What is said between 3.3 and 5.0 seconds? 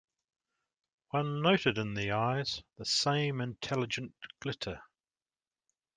intelligent glitter.